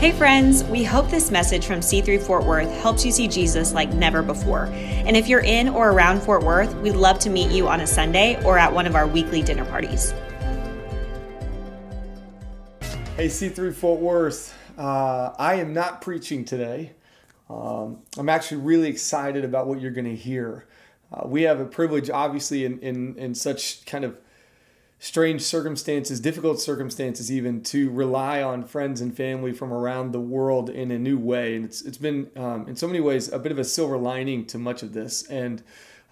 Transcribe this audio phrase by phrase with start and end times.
[0.00, 3.92] Hey, friends, we hope this message from C3 Fort Worth helps you see Jesus like
[3.92, 4.64] never before.
[4.72, 7.86] And if you're in or around Fort Worth, we'd love to meet you on a
[7.86, 10.12] Sunday or at one of our weekly dinner parties.
[13.14, 16.92] Hey, C3 Fort Worth, uh, I am not preaching today.
[17.50, 20.64] Um, I'm actually really excited about what you're going to hear.
[21.12, 24.16] Uh, we have a privilege, obviously, in, in, in such kind of
[25.02, 30.68] strange circumstances, difficult circumstances, even to rely on friends and family from around the world
[30.68, 31.56] in a new way.
[31.56, 34.44] And it's, it's been, um, in so many ways, a bit of a silver lining
[34.46, 35.26] to much of this.
[35.28, 35.62] And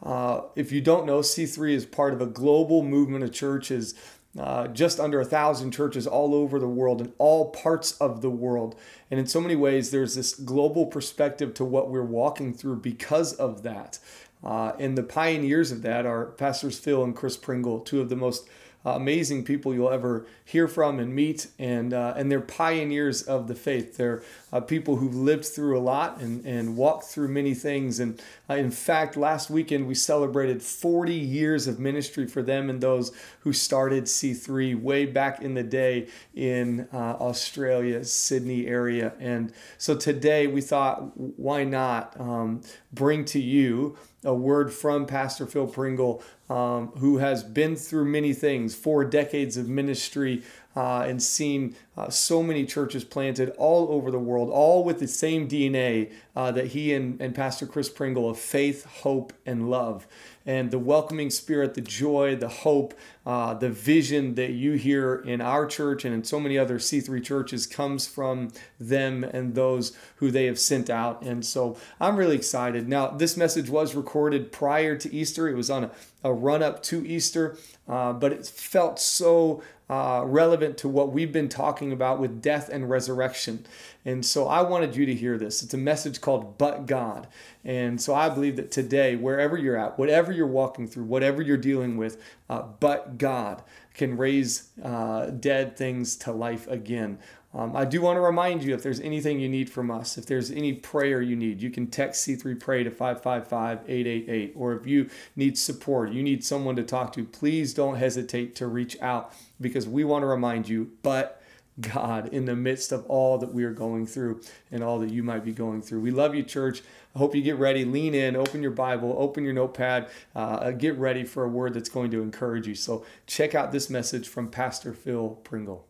[0.02, 3.94] uh, if you don't know, C3 is part of a global movement of churches.
[4.38, 8.30] Uh, just under a thousand churches all over the world in all parts of the
[8.30, 8.78] world.
[9.10, 13.32] And in so many ways, there's this global perspective to what we're walking through because
[13.32, 13.98] of that.
[14.44, 18.16] Uh, and the pioneers of that are Pastors Phil and Chris Pringle, two of the
[18.16, 18.48] most
[18.86, 23.48] uh, amazing people you'll ever hear from and meet, and uh, and they're pioneers of
[23.48, 23.96] the faith.
[23.96, 28.00] They're uh, people who've lived through a lot and and walked through many things.
[28.00, 32.80] And uh, in fact, last weekend we celebrated 40 years of ministry for them and
[32.80, 39.12] those who started C3 way back in the day in uh, Australia, Sydney area.
[39.18, 45.46] And so today we thought, why not um, bring to you a word from Pastor
[45.46, 50.42] Phil Pringle, um, who has been through many things, four decades of ministry,
[50.78, 55.08] uh, and seen uh, so many churches planted all over the world, all with the
[55.08, 60.06] same DNA uh, that he and, and Pastor Chris Pringle of faith, hope, and love
[60.48, 62.94] and the welcoming spirit, the joy, the hope,
[63.26, 67.22] uh, the vision that you hear in our church and in so many other C3
[67.22, 71.20] churches comes from them and those who they have sent out.
[71.20, 72.88] And so I'm really excited.
[72.88, 75.90] Now, this message was recorded prior to Easter, it was on a,
[76.24, 77.58] a run up to Easter,
[77.88, 82.68] uh, but it felt so uh, relevant to what we've been talking about with death
[82.68, 83.64] and resurrection.
[84.04, 85.62] And so I wanted you to hear this.
[85.62, 87.26] It's a message called But God.
[87.64, 91.56] And so I believe that today, wherever you're at, whatever you're walking through, whatever you're
[91.56, 93.62] dealing with, uh, but God
[93.94, 97.18] can raise uh, dead things to life again.
[97.54, 100.26] Um, I do want to remind you if there's anything you need from us, if
[100.26, 104.52] there's any prayer you need, you can text C3 Pray to 555 888.
[104.54, 108.66] Or if you need support, you need someone to talk to, please don't hesitate to
[108.66, 111.42] reach out because we want to remind you, but
[111.80, 115.22] God in the midst of all that we are going through and all that you
[115.22, 116.00] might be going through.
[116.00, 116.82] We love you, church.
[117.14, 120.96] I hope you get ready, lean in, open your Bible, open your notepad, uh, get
[120.98, 122.74] ready for a word that's going to encourage you.
[122.74, 125.87] So check out this message from Pastor Phil Pringle.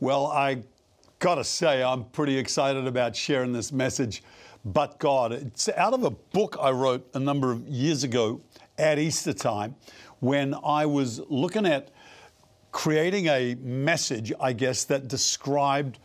[0.00, 0.64] Well, I
[1.20, 4.24] got to say, I'm pretty excited about sharing this message,
[4.64, 5.32] but God.
[5.32, 8.40] It's out of a book I wrote a number of years ago
[8.76, 9.76] at Easter time
[10.18, 11.90] when I was looking at
[12.72, 16.00] creating a message, I guess, that described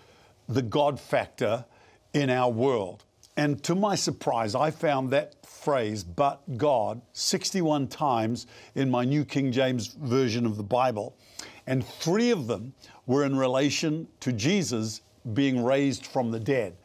[0.47, 1.65] the God factor
[2.13, 3.05] in our world.
[3.37, 8.45] And to my surprise, I found that phrase, but God, 61 times
[8.75, 11.17] in my New King James Version of the Bible.
[11.65, 12.73] And three of them
[13.09, 15.01] were in relation to Jesus
[15.33, 16.77] being raised from the dead.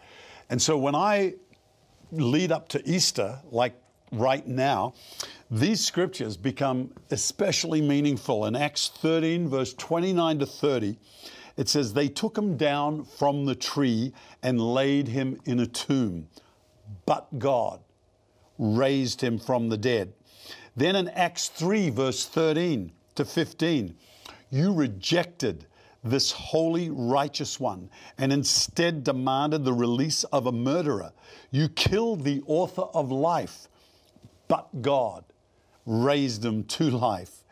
[0.49, 1.35] And so when I
[2.11, 3.75] lead up to Easter, like
[4.11, 4.95] right now,
[5.51, 8.47] these scriptures become especially meaningful.
[8.47, 10.99] In Acts 13, verse 29 to 30,
[11.59, 16.29] it says, They took him down from the tree and laid him in a tomb,
[17.05, 17.81] but God
[18.59, 20.15] raised him from the dead.
[20.75, 23.95] Then in Acts 3, verse 13 to 15,
[24.49, 25.67] you rejected
[26.05, 27.89] this holy, righteous one,
[28.19, 31.13] and instead demanded the release of a murderer.
[31.51, 33.69] You killed the author of life,
[34.47, 35.25] but God
[35.87, 37.45] raised him to life.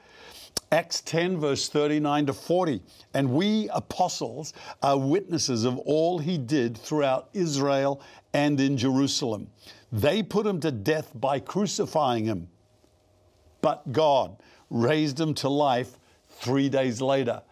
[0.71, 2.81] Acts 10, verse 39 to 40.
[3.13, 8.01] And we apostles are witnesses of all he did throughout Israel
[8.33, 9.49] and in Jerusalem.
[9.93, 12.49] They put him to death by crucifying him,
[13.61, 14.39] but God
[14.71, 15.99] raised him to life
[16.31, 17.43] three days later.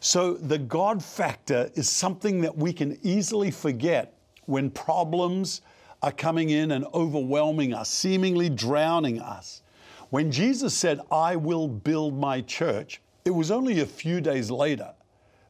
[0.00, 4.14] So the God factor is something that we can easily forget
[4.46, 5.62] when problems
[6.02, 9.62] are coming in and overwhelming us, seemingly drowning us.
[10.10, 14.92] When Jesus said, I will build my church, it was only a few days later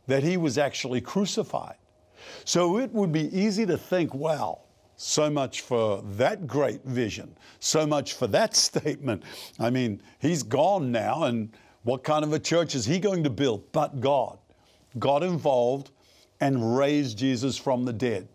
[0.06, 1.76] that he was actually crucified.
[2.44, 4.64] So it would be easy to think, well,
[4.96, 9.22] so much for that great vision, so much for that statement.
[9.58, 11.50] I mean, he's gone now, and
[11.84, 13.70] what kind of a church is he going to build?
[13.72, 14.38] But God.
[14.98, 15.90] God involved
[16.40, 18.28] and raised Jesus from the dead.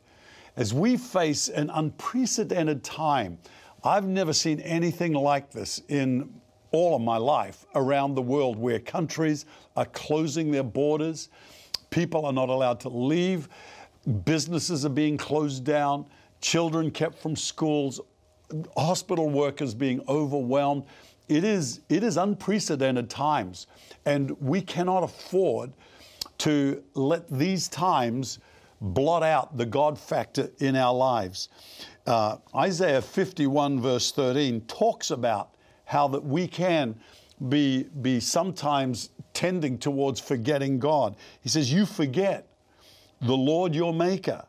[0.55, 3.37] As we face an unprecedented time,
[3.83, 6.33] I've never seen anything like this in
[6.71, 11.29] all of my life around the world where countries are closing their borders,
[11.89, 13.49] people are not allowed to leave,
[14.25, 16.05] businesses are being closed down,
[16.41, 17.99] children kept from schools,
[18.77, 20.83] hospital workers being overwhelmed.
[21.29, 23.67] It is, it is unprecedented times,
[24.05, 25.71] and we cannot afford
[26.39, 28.39] to let these times
[28.81, 31.49] blot out the God factor in our lives.
[32.07, 35.55] Uh, Isaiah 51, verse 13, talks about
[35.85, 36.95] how that we can
[37.47, 41.15] be, be sometimes tending towards forgetting God.
[41.41, 42.47] He says, You forget
[43.21, 44.45] the Lord your Maker,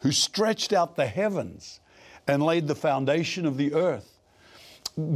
[0.00, 1.80] who stretched out the heavens
[2.26, 4.11] and laid the foundation of the earth.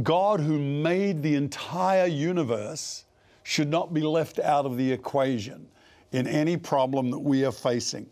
[0.03, 3.05] God, who made the entire universe,
[3.43, 5.67] should not be left out of the equation
[6.11, 8.09] in any problem that we are facing.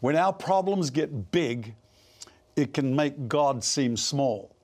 [0.00, 1.74] When our problems get big,
[2.56, 4.54] it can make God seem small.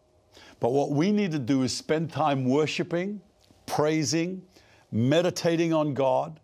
[0.60, 3.20] But what we need to do is spend time worshiping,
[3.66, 4.42] praising,
[4.90, 6.40] meditating on God,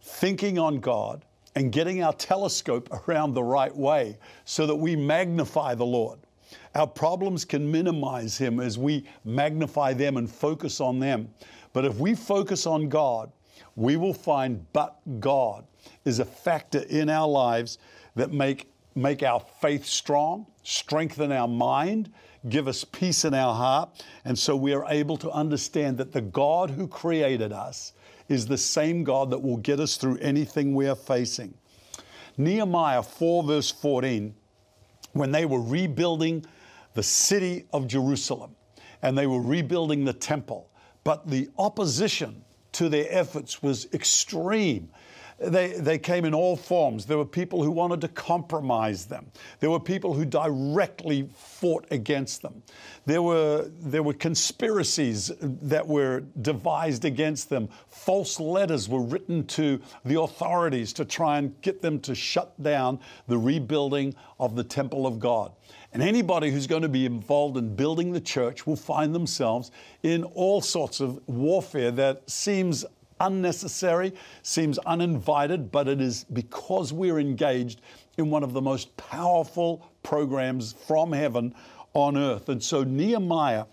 [0.00, 1.24] thinking on God,
[1.54, 6.18] and getting our telescope around the right way so that we magnify the Lord.
[6.74, 11.28] Our problems can minimize Him as we magnify them and focus on them.
[11.72, 13.30] But if we focus on God,
[13.76, 15.64] we will find but God
[16.04, 17.78] is a factor in our lives
[18.14, 22.12] that make, make our faith strong, strengthen our mind,
[22.48, 24.04] give us peace in our heart.
[24.24, 27.92] And so we are able to understand that the God who created us
[28.28, 31.54] is the same God that will get us through anything we are facing.
[32.36, 34.34] Nehemiah 4, verse 14,
[35.12, 36.44] when they were rebuilding
[36.94, 38.56] the city of Jerusalem
[39.02, 40.70] and they were rebuilding the temple,
[41.04, 42.42] but the opposition
[42.72, 44.88] to their efforts was extreme.
[45.38, 47.06] They, they came in all forms.
[47.06, 49.26] There were people who wanted to compromise them.
[49.60, 52.62] There were people who directly fought against them.
[53.04, 57.68] There were, there were conspiracies that were devised against them.
[57.88, 63.00] False letters were written to the authorities to try and get them to shut down
[63.26, 65.52] the rebuilding of the temple of God.
[65.94, 69.70] And anybody who's going to be involved in building the church will find themselves
[70.02, 72.84] in all sorts of warfare that seems
[73.20, 74.12] unnecessary,
[74.42, 77.80] seems uninvited, but it is because we're engaged
[78.18, 81.54] in one of the most powerful programs from heaven
[81.92, 82.48] on earth.
[82.48, 83.66] And so Nehemiah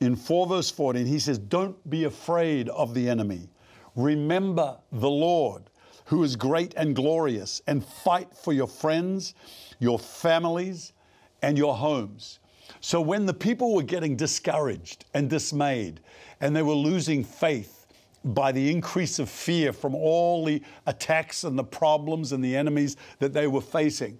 [0.00, 3.50] in 4 verse 14, he says, Don't be afraid of the enemy.
[3.96, 5.64] Remember the Lord,
[6.06, 9.34] who is great and glorious, and fight for your friends,
[9.78, 10.94] your families,
[11.42, 12.38] and your homes.
[12.80, 16.00] So when the people were getting discouraged and dismayed,
[16.40, 17.80] and they were losing faith,
[18.24, 22.96] by the increase of fear from all the attacks and the problems and the enemies
[23.18, 24.18] that they were facing.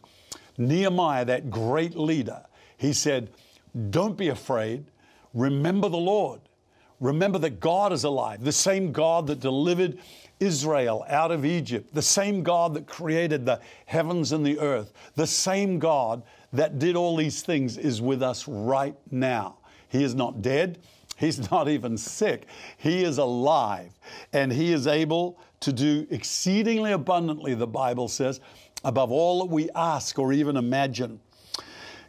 [0.59, 2.43] Nehemiah, that great leader,
[2.77, 3.31] he said,
[3.91, 4.87] Don't be afraid.
[5.35, 6.41] Remember the Lord.
[7.01, 9.99] Remember that God is alive, the same God that delivered
[10.39, 15.27] Israel out of Egypt, the same God that created the heavens and the earth, the
[15.27, 19.59] same God that did all these things is with us right now.
[19.89, 20.79] He is not dead.
[21.17, 22.47] He's not even sick.
[22.77, 23.93] He is alive
[24.33, 28.41] and he is able to do exceedingly abundantly, the Bible says,
[28.85, 31.21] above all that we ask or even imagine.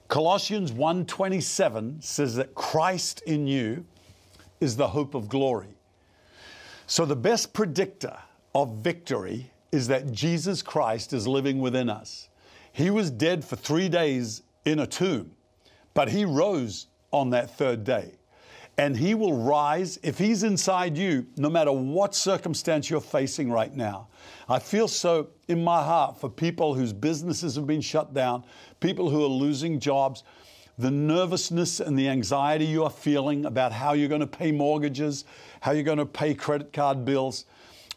[0.07, 3.85] Colossians 1:27 says that Christ in you
[4.61, 5.75] is the hope of glory.
[6.87, 8.17] So the best predictor
[8.55, 12.29] of victory is that Jesus Christ is living within us.
[12.71, 15.31] He was dead for 3 days in a tomb,
[15.93, 18.13] but he rose on that third day
[18.77, 23.75] and He will rise if He's inside you, no matter what circumstance you're facing right
[23.75, 24.07] now.
[24.49, 28.43] I feel so in my heart for people whose businesses have been shut down,
[28.79, 30.23] people who are losing jobs,
[30.77, 35.25] the nervousness and the anxiety you are feeling about how you're going to pay mortgages,
[35.61, 37.45] how you're going to pay credit card bills.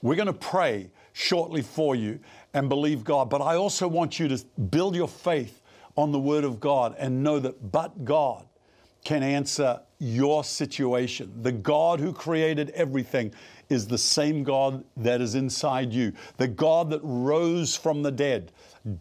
[0.02, 2.18] We're going to pray shortly for you
[2.52, 3.30] and believe God.
[3.30, 5.62] But I also want you to build your faith
[5.96, 8.46] on the Word of God and know that but God
[9.04, 11.32] can answer your situation.
[11.42, 13.32] The God who created everything
[13.68, 16.12] is the same God that is inside you.
[16.36, 18.52] The God that rose from the dead.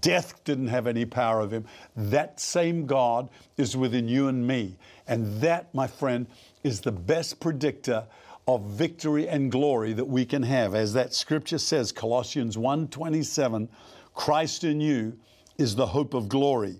[0.02, 1.66] Death didn't have any power of him.
[1.96, 4.78] That same God is within you and me.
[5.08, 6.28] And that, my friend,
[6.64, 8.06] is the best predictor
[8.48, 10.76] of victory and glory that we can have.
[10.76, 13.68] As that scripture says, Colossians 1:27,
[14.14, 15.18] Christ in you
[15.58, 16.80] is the hope of glory.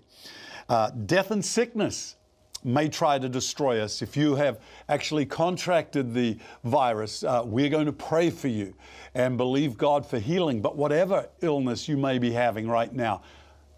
[0.68, 2.16] Uh, death and sickness
[2.64, 4.02] may try to destroy us.
[4.02, 8.74] If you have actually contracted the virus, uh, we're going to pray for you
[9.14, 10.60] and believe God for healing.
[10.60, 13.22] But whatever illness you may be having right now,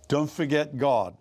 [0.08, 1.16] don't forget God.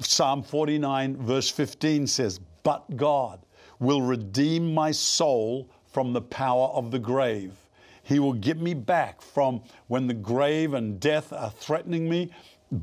[0.00, 3.40] Psalm 49, verse 15 says, But God
[3.78, 7.52] will redeem my soul from the power of the grave.
[8.02, 12.30] He will get me back from when the grave and death are threatening me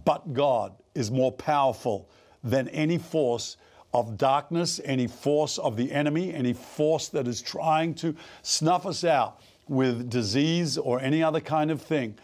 [0.06, 2.10] but God is more powerful
[2.44, 3.58] than any force
[3.94, 9.04] of darkness, any force of the enemy, any force that is trying to snuff us
[9.04, 12.16] out with disease or any other kind of thing.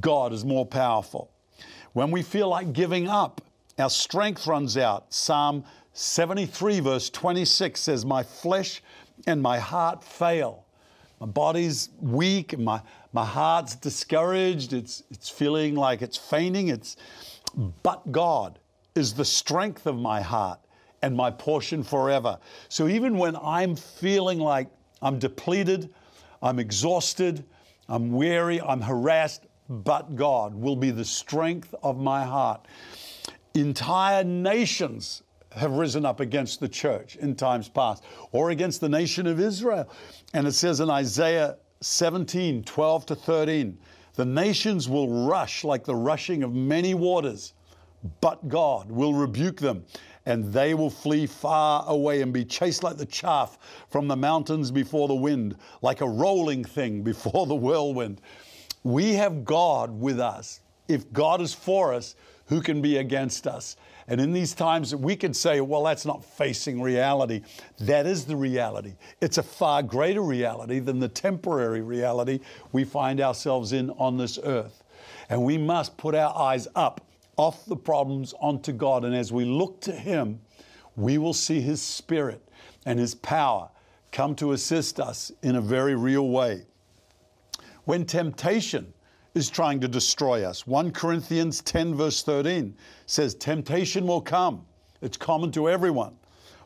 [0.00, 1.30] God is more powerful.
[1.92, 3.40] When we feel like giving up,
[3.78, 5.12] our strength runs out.
[5.12, 8.82] Psalm 73, verse 26 says, My flesh
[9.26, 10.64] and my heart fail.
[11.20, 12.80] My body's weak, my,
[13.12, 16.68] my heart's discouraged, it's, it's feeling like it's fainting.
[16.68, 16.96] It's,
[17.82, 18.58] but God
[18.94, 20.58] is the strength of my heart
[21.04, 22.38] and my portion forever.
[22.70, 24.68] So even when I'm feeling like
[25.02, 25.92] I'm depleted,
[26.42, 27.44] I'm exhausted,
[27.90, 32.66] I'm weary, I'm harassed, but God will be the strength of my heart.
[33.52, 39.26] Entire nations have risen up against the church in times past or against the nation
[39.26, 39.86] of Israel.
[40.32, 43.76] And it says in Isaiah 17 12 to 13,
[44.14, 47.52] the nations will rush like the rushing of many waters,
[48.20, 49.84] but God will rebuke them
[50.26, 53.58] and they will flee far away and be chased like the chaff
[53.88, 58.20] from the mountains before the wind, like a rolling thing before the whirlwind.
[58.82, 60.60] We have God with us.
[60.88, 62.14] If God is for us,
[62.46, 63.76] who can be against us?
[64.06, 67.40] And in these times, we could say, well, that's not facing reality.
[67.80, 68.96] That is the reality.
[69.22, 72.40] It's a far greater reality than the temporary reality
[72.72, 74.82] we find ourselves in on this earth.
[75.30, 77.00] And we must put our eyes up
[77.36, 79.04] off the problems onto God.
[79.04, 80.40] And as we look to Him,
[80.96, 82.42] we will see His Spirit
[82.86, 83.70] and His power
[84.12, 86.62] come to assist us in a very real way.
[87.84, 88.92] When temptation
[89.34, 92.76] is trying to destroy us, 1 Corinthians 10, verse 13
[93.06, 94.64] says, Temptation will come.
[95.02, 96.16] It's common to everyone.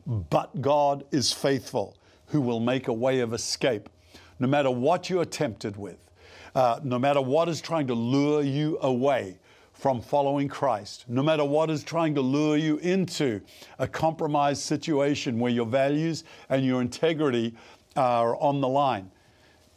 [0.05, 1.97] But God is faithful,
[2.27, 3.89] who will make a way of escape.
[4.39, 5.97] No matter what you are tempted with,
[6.55, 9.37] uh, no matter what is trying to lure you away,
[9.79, 13.39] from following Christ, no matter what is trying to lure you into
[13.79, 17.55] a compromised situation where your values and your integrity
[17.95, 19.09] are on the line.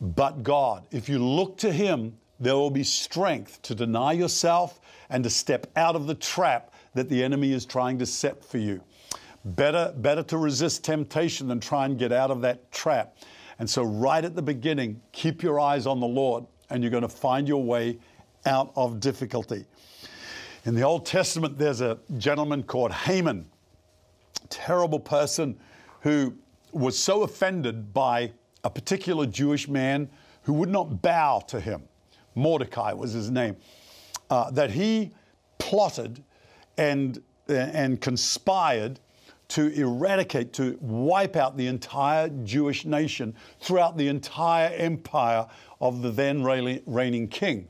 [0.00, 5.22] But God, if you look to Him, there will be strength to deny yourself and
[5.22, 8.82] to step out of the trap that the enemy is trying to set for you.
[9.44, 13.16] Better, better to resist temptation than try and get out of that trap.
[13.60, 17.02] And so, right at the beginning, keep your eyes on the Lord, and you're going
[17.02, 17.98] to find your way
[18.46, 19.64] out of difficulty.
[20.64, 23.46] In the Old Testament, there's a gentleman called Haman,
[24.48, 25.58] terrible person
[26.02, 26.34] who
[26.70, 30.08] was so offended by a particular Jewish man
[30.42, 31.82] who would not bow to him.
[32.36, 33.56] Mordecai was his name.
[34.30, 35.10] Uh, that he
[35.58, 36.22] plotted
[36.78, 39.00] and, and conspired
[39.48, 45.46] to eradicate, to wipe out the entire Jewish nation throughout the entire empire
[45.80, 47.68] of the then reigning king.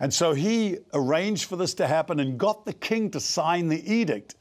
[0.00, 3.92] And so he arranged for this to happen and got the king to sign the
[3.92, 4.36] edict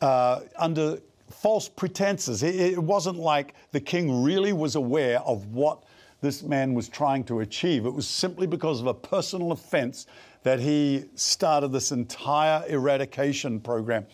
[0.00, 0.98] uh, under
[1.30, 2.42] false pretenses.
[2.42, 5.84] It, it wasn't like the king really was aware of what
[6.20, 7.86] this man was trying to achieve.
[7.86, 10.06] It was simply because of a personal offense
[10.42, 14.06] that he started this entire eradication program.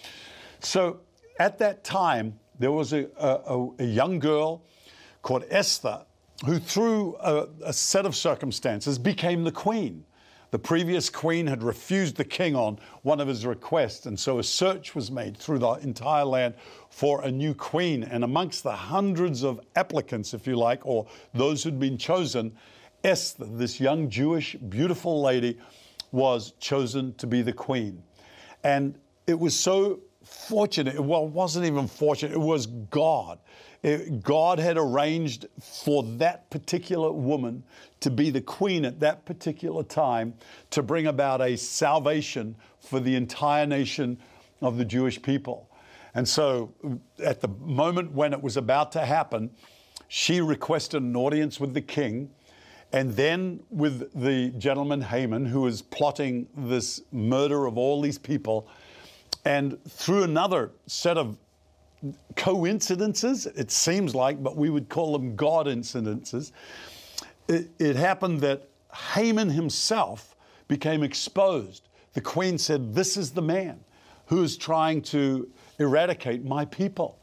[0.61, 1.01] So
[1.39, 4.63] at that time, there was a, a, a young girl
[5.23, 6.03] called Esther
[6.45, 10.05] who, through a, a set of circumstances, became the queen.
[10.53, 14.45] The previous queen had refused the king on one of his requests, and so a
[14.45, 16.55] search was made through the entire land
[16.89, 18.05] for a new queen.
[18.05, 22.57] And amongst the hundreds of applicants, if you like, or those who'd been chosen,
[23.03, 25.59] Esther, this young Jewish, beautiful lady,
[26.13, 28.03] was chosen to be the queen.
[28.63, 30.99] And it was so fortunate.
[31.01, 33.39] Well, it wasn't even fortunate, it was God
[34.23, 37.63] God had arranged for that particular woman
[38.01, 40.35] to be the queen at that particular time
[40.71, 44.19] to bring about a salvation for the entire nation
[44.61, 45.71] of the Jewish people.
[46.15, 46.73] And so,
[47.23, 49.51] at the moment when it was about to happen,
[50.09, 52.31] she requested an audience with the king
[52.93, 58.69] and then with the gentleman Haman, who was plotting this murder of all these people.
[59.47, 61.39] And through another set of
[62.35, 66.51] coincidences, it seems like, but we would call them God incidences.
[67.47, 70.35] It, it happened that Haman himself
[70.67, 71.89] became exposed.
[72.15, 73.79] The queen said, This is the man
[74.27, 75.49] who is trying to
[75.79, 77.17] eradicate my people.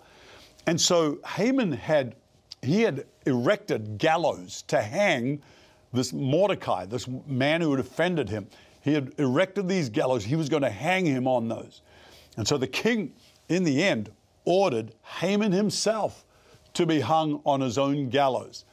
[0.65, 2.15] And so Haman had
[2.61, 5.41] he had erected gallows to hang
[5.91, 8.47] this Mordecai, this man who had offended him.
[8.79, 10.23] He had erected these gallows.
[10.23, 11.81] He was going to hang him on those.
[12.37, 13.13] And so the king,
[13.49, 14.11] in the end,
[14.45, 16.25] ordered Haman himself
[16.73, 18.65] to be hung on his own gallows.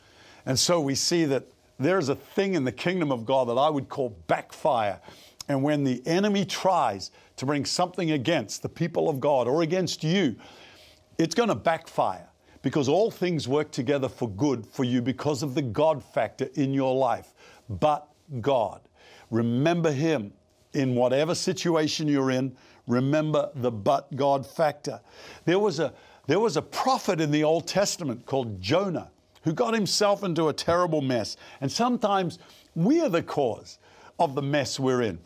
[0.47, 1.45] And so we see that
[1.79, 5.01] there's a thing in the kingdom of God that I would call backfire.
[5.49, 10.05] And when the enemy tries to bring something against the people of God or against
[10.05, 10.37] you,
[11.19, 12.29] it's going to backfire
[12.63, 16.75] because all things work together for good for you because of the God factor in
[16.75, 17.35] your life.
[17.69, 18.07] But
[18.41, 18.81] God.
[19.31, 20.33] Remember Him
[20.73, 22.57] in whatever situation you're in.
[22.91, 25.01] Remember the but God factor.
[25.45, 25.93] There was a,
[26.27, 29.11] there was a prophet in the Old Testament called Jonah
[29.43, 31.37] who got himself into a terrible mess.
[31.61, 32.39] And sometimes
[32.75, 33.79] we are the cause
[34.19, 35.19] of the mess we're in.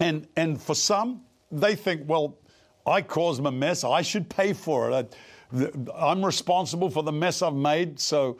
[0.00, 2.36] And, and for some, they think, well,
[2.86, 5.16] I caused my mess, I should pay for it.
[5.54, 8.38] I, I'm responsible for the mess I've made, so,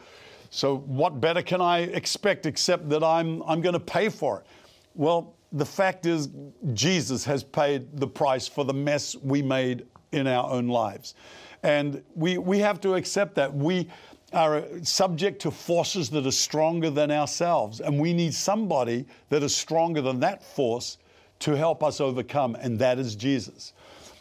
[0.51, 4.47] so what better can I expect except that I'm, I'm going to pay for it?
[4.95, 6.31] Well, the fact is,
[6.73, 11.15] Jesus has paid the price for the mess we made in our own lives.
[11.63, 13.55] And we, we have to accept that.
[13.55, 13.89] We
[14.33, 17.81] are subject to forces that are stronger than ourselves.
[17.81, 20.99] And we need somebody that is stronger than that force
[21.41, 23.73] to help us overcome, and that is Jesus.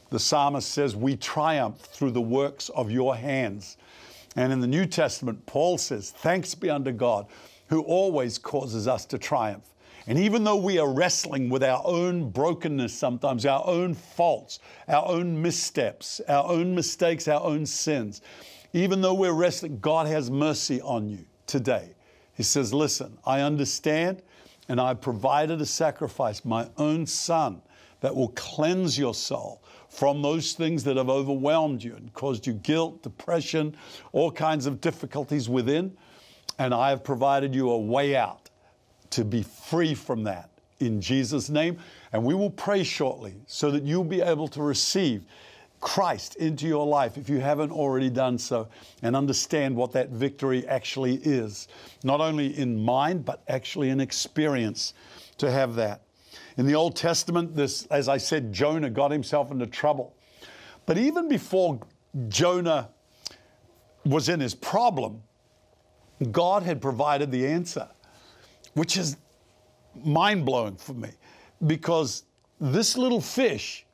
[0.09, 3.77] The psalmist says, We triumph through the works of your hands.
[4.35, 7.27] And in the New Testament, Paul says, Thanks be unto God
[7.67, 9.73] who always causes us to triumph.
[10.08, 15.08] And even though we are wrestling with our own brokenness sometimes, our own faults, our
[15.08, 18.22] own missteps, our own mistakes, our own sins,
[18.74, 21.93] even though we're wrestling, God has mercy on you today.
[22.34, 24.24] He says, Listen, I understand,
[24.67, 27.62] and I provided a sacrifice, my own son,
[28.00, 32.53] that will cleanse your soul from those things that have overwhelmed you and caused you
[32.53, 33.75] guilt, depression,
[34.13, 35.96] all kinds of difficulties within.
[36.58, 38.40] And I have provided you a way out
[39.11, 40.49] to be free from that
[40.79, 41.77] in Jesus' name.
[42.11, 45.25] And we will pray shortly so that you'll be able to receive
[45.79, 48.67] Christ into your life if you haven't already done so
[49.01, 51.67] and understand what that victory actually is.
[52.03, 54.93] Not only in mind, but actually in experience
[55.37, 56.01] to have that.
[56.57, 60.15] In the Old Testament, this, as I said, Jonah got himself into trouble.
[60.85, 61.79] But even before
[62.27, 62.89] Jonah
[64.05, 65.24] was in his problem,
[66.31, 67.87] God had provided the answer
[68.74, 69.18] which is
[70.03, 71.10] mind blowing for me
[71.68, 72.24] because
[72.60, 73.86] this little fish,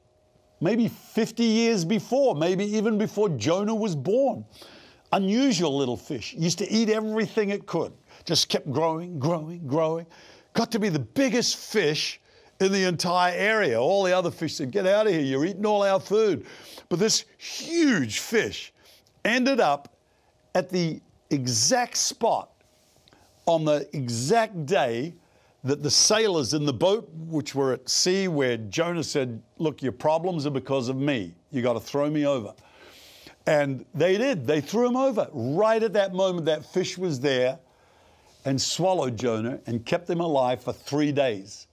[0.61, 4.45] maybe 50 years before, maybe even before Jonah was born,
[5.13, 7.93] unusual little fish, used to eat everything it could,
[8.25, 10.05] just kept growing, growing, growing,
[10.53, 12.19] got to be the biggest fish
[12.59, 13.79] in the entire area.
[13.79, 16.45] All the other fish said, Get out of here, you're eating all our food.
[16.89, 18.73] But this huge fish
[19.23, 19.95] ended up
[20.55, 22.49] at the exact spot
[23.47, 25.15] on the exact day
[25.63, 29.91] that the sailors in the boat, which were at sea, where Jonah said, Look, your
[29.91, 31.33] problems are because of me.
[31.51, 32.53] You got to throw me over.
[33.47, 34.45] And they did.
[34.45, 35.29] They threw him over.
[35.31, 37.57] Right at that moment, that fish was there
[38.45, 41.67] and swallowed Jonah and kept him alive for three days.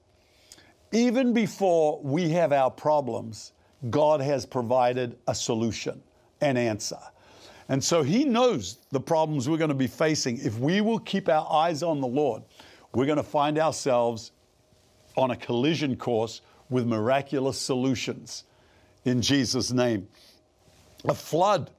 [0.93, 3.53] Even before we have our problems,
[3.91, 6.01] God has provided a solution,
[6.41, 6.99] an answer.
[7.69, 10.39] And so he knows the problems we're going to be facing.
[10.39, 12.43] If we will keep our eyes on the Lord,
[12.95, 14.33] we're going to find ourselves
[15.17, 18.45] on a collision course with miraculous solutions
[19.05, 20.09] in Jesus' name.
[21.07, 21.71] A flood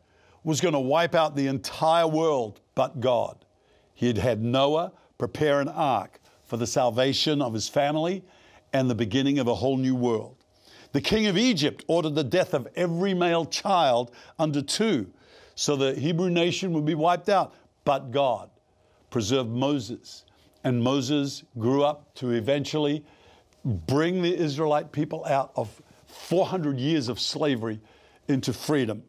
[0.43, 3.45] was going to wipe out the entire world but God.
[3.93, 8.24] He had had Noah prepare an ark for the salvation of his family
[8.74, 10.36] and the beginning of a whole new world.
[10.91, 15.12] The king of Egypt ordered the death of every male child under two
[15.56, 17.54] so the Hebrew nation would be wiped out.
[17.84, 18.50] But God
[19.10, 20.26] preserved Moses,
[20.63, 23.06] and Moses grew up to eventually
[23.63, 27.80] bring the Israelite people out of 400 years of slavery
[28.28, 29.04] into freedom.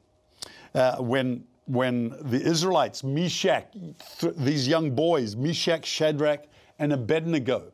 [0.74, 3.72] Uh, when when the Israelites, Meshach,
[4.20, 6.44] th- these young boys, Meshach, Shadrach,
[6.78, 7.72] and Abednego,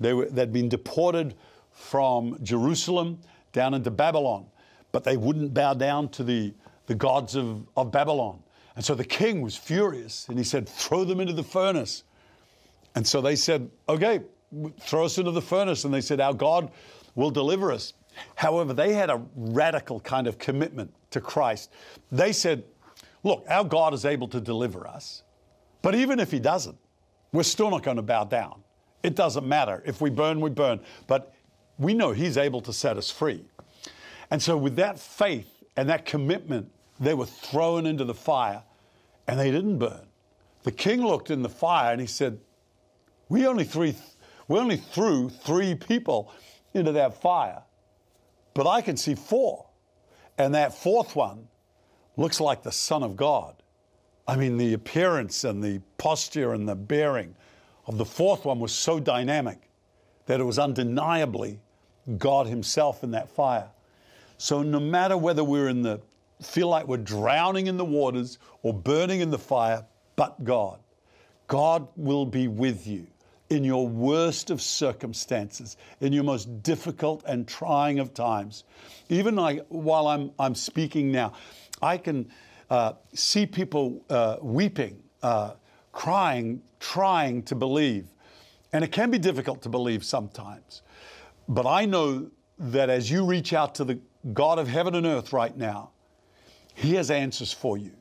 [0.00, 1.34] they were, they'd been deported
[1.70, 3.20] from Jerusalem
[3.52, 4.46] down into Babylon,
[4.90, 6.52] but they wouldn't bow down to the
[6.86, 8.42] the gods of, of Babylon.
[8.76, 12.04] And so the king was furious and he said, Throw them into the furnace.
[12.94, 14.20] And so they said, Okay,
[14.80, 15.84] throw us into the furnace.
[15.84, 16.70] And they said, Our God
[17.14, 17.92] will deliver us.
[18.34, 21.70] However, they had a radical kind of commitment to Christ.
[22.10, 22.64] They said,
[23.24, 25.22] Look, our God is able to deliver us.
[25.82, 26.76] But even if he doesn't,
[27.32, 28.62] we're still not going to bow down.
[29.02, 29.82] It doesn't matter.
[29.84, 30.80] If we burn, we burn.
[31.06, 31.34] But
[31.78, 33.44] we know he's able to set us free.
[34.30, 38.62] And so, with that faith and that commitment, they were thrown into the fire
[39.26, 40.06] and they didn't burn.
[40.64, 42.38] The king looked in the fire and he said,
[43.28, 43.96] We only, three,
[44.48, 46.32] we only threw three people
[46.74, 47.62] into that fire,
[48.54, 49.66] but I can see four.
[50.38, 51.48] And that fourth one
[52.16, 53.56] looks like the Son of God.
[54.26, 57.34] I mean, the appearance and the posture and the bearing
[57.86, 59.58] of the fourth one was so dynamic
[60.26, 61.60] that it was undeniably
[62.18, 63.68] God Himself in that fire.
[64.42, 66.00] So no matter whether we're in the
[66.42, 70.80] feel like we're drowning in the waters or burning in the fire, but God,
[71.46, 73.06] God will be with you
[73.50, 78.64] in your worst of circumstances, in your most difficult and trying of times.
[79.08, 81.34] Even like while I'm, I'm speaking now,
[81.80, 82.28] I can
[82.68, 85.52] uh, see people uh, weeping, uh,
[85.92, 88.08] crying, trying to believe.
[88.72, 90.82] And it can be difficult to believe sometimes.
[91.48, 92.28] But I know
[92.58, 94.00] that as you reach out to the
[94.32, 95.90] God of heaven and earth right now,
[96.74, 97.92] He has answers for you.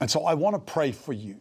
[0.00, 1.40] And so I want to pray for you.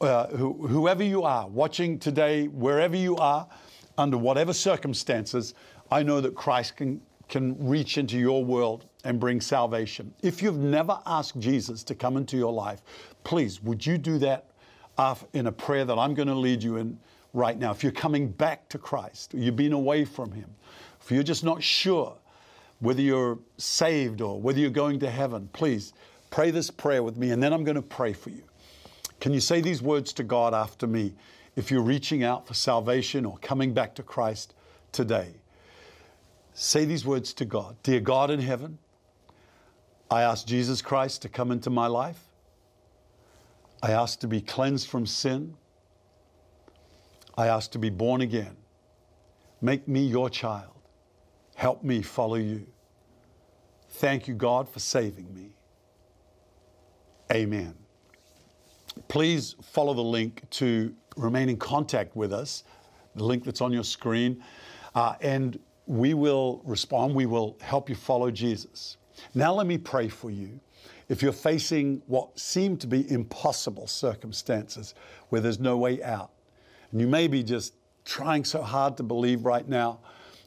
[0.00, 3.46] Uh, who, whoever you are, watching today, wherever you are,
[3.96, 5.54] under whatever circumstances,
[5.90, 10.12] I know that Christ can, can reach into your world and bring salvation.
[10.22, 12.82] If you've never asked Jesus to come into your life,
[13.22, 14.46] please, would you do that
[15.32, 16.98] in a prayer that I'm going to lead you in
[17.32, 17.70] right now?
[17.70, 20.50] If you're coming back to Christ, you've been away from Him,
[21.00, 22.16] if you're just not sure
[22.80, 25.92] whether you're saved or whether you're going to heaven, please
[26.30, 28.42] pray this prayer with me, and then I'm going to pray for you.
[29.20, 31.14] Can you say these words to God after me
[31.56, 34.54] if you're reaching out for salvation or coming back to Christ
[34.92, 35.34] today?
[36.52, 38.78] Say these words to God Dear God in heaven,
[40.10, 42.20] I ask Jesus Christ to come into my life.
[43.82, 45.54] I ask to be cleansed from sin.
[47.36, 48.56] I ask to be born again.
[49.60, 50.73] Make me your child.
[51.54, 52.66] Help me follow you.
[53.90, 55.56] Thank you, God, for saving me.
[57.32, 57.74] Amen.
[59.08, 62.64] Please follow the link to remain in contact with us,
[63.14, 64.42] the link that's on your screen,
[64.94, 67.14] uh, and we will respond.
[67.14, 68.96] We will help you follow Jesus.
[69.34, 70.60] Now, let me pray for you.
[71.08, 74.94] If you're facing what seem to be impossible circumstances
[75.28, 76.30] where there's no way out,
[76.90, 80.00] and you may be just trying so hard to believe right now,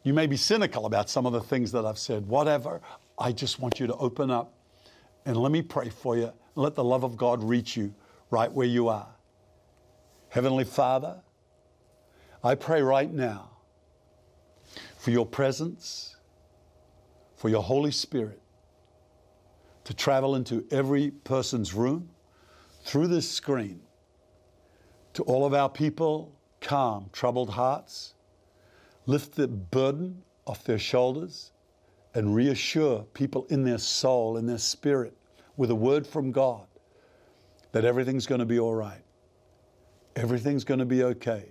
[0.07, 2.25] you may be cynical about some of the things that I've said.
[2.27, 2.79] Whatever,
[3.19, 4.53] I just want you to open up
[5.25, 6.31] and let me pray for you.
[6.55, 7.93] Let the love of God reach you
[8.31, 9.09] right where you are.
[10.29, 11.19] Heavenly Father,
[12.41, 13.49] I pray right now
[14.97, 16.15] for your presence,
[17.35, 18.41] for your Holy Spirit
[19.83, 22.09] to travel into every person's room
[22.85, 23.81] through this screen
[25.15, 28.13] to all of our people, calm, troubled hearts
[29.07, 31.51] lift the burden off their shoulders
[32.13, 35.17] and reassure people in their soul, in their spirit,
[35.55, 36.67] with a word from God
[37.71, 39.01] that everything's going to be all right.
[40.15, 41.45] Everything's going to be okay.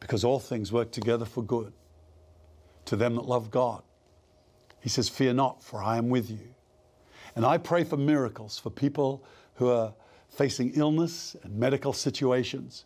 [0.00, 1.72] Because all things work together for good
[2.84, 3.82] to them that love God.
[4.80, 6.54] He says, Fear not, for I am with you.
[7.36, 9.92] And I pray for miracles for people who are
[10.30, 12.84] facing illness and medical situations.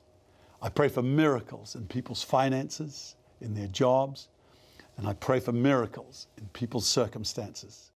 [0.61, 4.29] I pray for miracles in people's finances, in their jobs,
[4.97, 7.91] and I pray for miracles in people's circumstances.